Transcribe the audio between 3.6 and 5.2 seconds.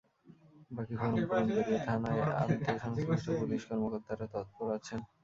কর্মকর্তারা তৎপর আছেন।